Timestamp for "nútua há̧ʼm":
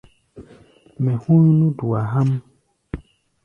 1.59-2.29